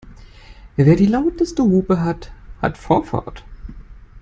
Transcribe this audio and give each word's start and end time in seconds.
Wer 0.77 0.95
die 0.95 1.05
lauteste 1.05 1.61
Hupe 1.61 2.01
hat, 2.03 2.31
hat 2.59 2.79
Vorfahrt. 2.79 3.43